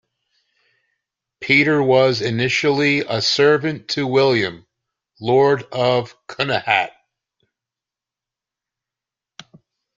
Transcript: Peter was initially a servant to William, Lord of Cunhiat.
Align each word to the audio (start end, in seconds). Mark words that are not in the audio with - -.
Peter 1.41 1.83
was 1.83 2.21
initially 2.21 3.01
a 3.01 3.21
servant 3.21 3.87
to 3.87 4.07
William, 4.07 4.65
Lord 5.19 5.61
of 5.71 6.15
Cunhiat. 6.25 6.89